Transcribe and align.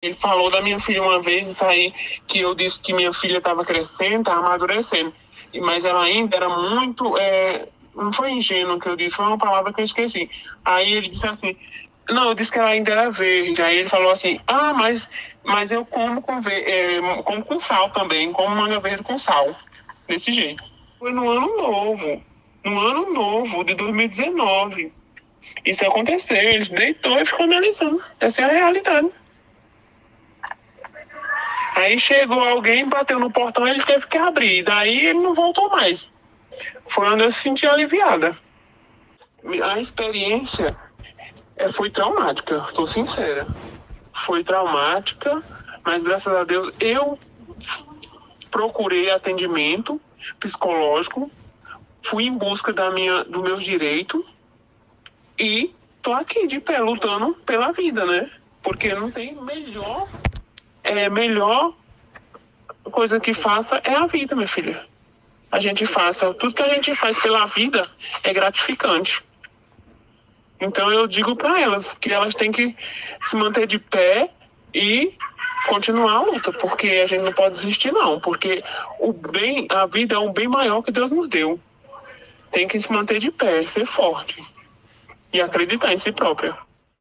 Ele 0.00 0.14
falou 0.14 0.48
da 0.48 0.62
minha 0.62 0.78
filha 0.78 1.02
uma 1.02 1.20
vez, 1.20 1.44
isso 1.44 1.64
aí, 1.64 1.92
que 2.28 2.38
eu 2.38 2.54
disse 2.54 2.78
que 2.78 2.92
minha 2.92 3.12
filha 3.12 3.38
estava 3.38 3.64
crescendo, 3.64 4.20
estava 4.20 4.46
amadurecendo. 4.46 5.12
Mas 5.60 5.84
ela 5.84 6.04
ainda 6.04 6.36
era 6.36 6.48
muito. 6.48 7.18
É, 7.18 7.66
não 7.96 8.12
foi 8.12 8.30
ingênuo 8.30 8.78
que 8.78 8.88
eu 8.88 8.94
disse, 8.94 9.16
foi 9.16 9.24
uma 9.24 9.38
palavra 9.38 9.72
que 9.72 9.80
eu 9.80 9.84
esqueci. 9.84 10.30
Aí 10.64 10.92
ele 10.92 11.08
disse 11.08 11.26
assim: 11.26 11.56
Não, 12.08 12.28
eu 12.28 12.34
disse 12.34 12.52
que 12.52 12.60
ela 12.60 12.68
ainda 12.68 12.92
era 12.92 13.10
verde. 13.10 13.60
Aí 13.60 13.78
ele 13.78 13.88
falou 13.88 14.12
assim: 14.12 14.38
Ah, 14.46 14.72
mas, 14.72 15.08
mas 15.42 15.72
eu 15.72 15.84
como 15.84 16.22
com, 16.22 16.38
é, 16.48 17.22
como 17.24 17.44
com 17.44 17.58
sal 17.58 17.90
também, 17.90 18.32
como 18.32 18.54
manga 18.54 18.78
verde 18.78 19.02
com 19.02 19.18
sal. 19.18 19.52
Desse 20.06 20.30
jeito. 20.30 20.62
Foi 21.00 21.12
no 21.12 21.28
ano 21.28 21.56
novo. 21.56 22.22
No 22.64 22.78
ano 22.78 23.12
novo 23.12 23.64
de 23.64 23.74
2019. 23.74 24.92
Isso 25.64 25.84
aconteceu. 25.84 26.36
Ele 26.36 26.64
deitou 26.66 27.18
e 27.18 27.26
ficou 27.26 27.46
analisando. 27.46 28.00
Essa 28.20 28.42
é 28.42 28.44
a 28.44 28.52
realidade. 28.52 29.10
Aí 31.78 31.96
chegou 31.96 32.40
alguém, 32.40 32.88
bateu 32.88 33.20
no 33.20 33.30
portão, 33.30 33.66
ele 33.66 33.80
teve 33.84 34.04
que 34.08 34.18
abrir. 34.18 34.64
Daí 34.64 35.06
ele 35.06 35.20
não 35.20 35.32
voltou 35.32 35.70
mais. 35.70 36.10
Foi 36.88 37.08
onde 37.08 37.22
eu 37.22 37.30
se 37.30 37.40
senti 37.40 37.68
aliviada. 37.68 38.36
A 39.62 39.78
experiência 39.78 40.66
é, 41.56 41.72
foi 41.74 41.88
traumática, 41.88 42.64
estou 42.66 42.88
sincera. 42.88 43.46
Foi 44.26 44.42
traumática, 44.42 45.40
mas 45.84 46.02
graças 46.02 46.34
a 46.34 46.42
Deus 46.42 46.74
eu 46.80 47.16
procurei 48.50 49.12
atendimento 49.12 50.00
psicológico, 50.40 51.30
fui 52.10 52.24
em 52.24 52.36
busca 52.36 52.72
da 52.72 52.90
minha, 52.90 53.22
do 53.22 53.40
meus 53.40 53.62
direitos 53.62 54.20
e 55.38 55.72
tô 56.02 56.12
aqui 56.12 56.48
de 56.48 56.58
pé 56.58 56.80
lutando 56.80 57.34
pela 57.46 57.70
vida, 57.70 58.04
né? 58.04 58.28
Porque 58.64 58.92
não 58.92 59.12
tem 59.12 59.36
melhor 59.36 60.08
é 60.88 61.08
melhor 61.08 61.74
coisa 62.90 63.20
que 63.20 63.34
faça 63.34 63.80
é 63.84 63.94
a 63.94 64.06
vida, 64.06 64.34
minha 64.34 64.48
filha. 64.48 64.84
A 65.50 65.60
gente 65.60 65.86
faça. 65.86 66.32
Tudo 66.34 66.54
que 66.54 66.62
a 66.62 66.74
gente 66.74 66.94
faz 66.96 67.18
pela 67.20 67.46
vida 67.46 67.88
é 68.22 68.32
gratificante. 68.32 69.22
Então 70.60 70.92
eu 70.92 71.06
digo 71.06 71.36
para 71.36 71.60
elas 71.60 71.86
que 72.00 72.12
elas 72.12 72.34
têm 72.34 72.50
que 72.50 72.74
se 73.28 73.36
manter 73.36 73.66
de 73.66 73.78
pé 73.78 74.30
e 74.74 75.14
continuar 75.68 76.12
a 76.12 76.22
luta, 76.22 76.52
porque 76.52 76.88
a 76.88 77.06
gente 77.06 77.22
não 77.22 77.32
pode 77.32 77.56
desistir 77.56 77.92
não, 77.92 78.20
porque 78.20 78.62
o 78.98 79.12
bem, 79.12 79.66
a 79.70 79.86
vida 79.86 80.16
é 80.16 80.18
um 80.18 80.32
bem 80.32 80.48
maior 80.48 80.82
que 80.82 80.90
Deus 80.90 81.10
nos 81.10 81.28
deu. 81.28 81.60
Tem 82.50 82.66
que 82.66 82.80
se 82.80 82.90
manter 82.90 83.20
de 83.20 83.30
pé, 83.30 83.64
ser 83.66 83.86
forte 83.86 84.42
e 85.32 85.40
acreditar 85.40 85.92
em 85.92 85.98
si 85.98 86.10
própria. 86.12 86.56